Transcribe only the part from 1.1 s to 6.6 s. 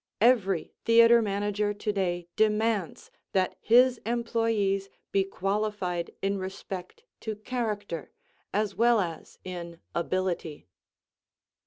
manager today demands that his employees be qualified in